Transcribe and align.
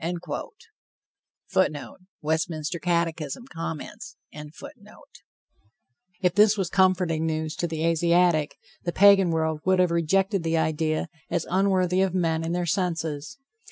[Footnote: 1.51 1.97
Westminster 2.23 2.79
Catechism, 2.79 3.45
Comments.] 3.53 4.15
If 4.63 6.33
this 6.33 6.57
was 6.57 6.71
comforting 6.71 7.27
news 7.27 7.55
to 7.57 7.67
the 7.67 7.85
Asiatic, 7.85 8.55
the 8.83 8.93
Pagan 8.93 9.29
world 9.29 9.61
would 9.63 9.77
have 9.77 9.91
rejected 9.91 10.41
the 10.41 10.57
idea 10.57 11.07
as 11.29 11.45
unworthy 11.51 12.01
of 12.01 12.15
men 12.15 12.43
in 12.43 12.51
their 12.53 12.65
senses. 12.65 13.37